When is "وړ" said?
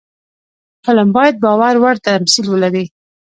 1.83-1.95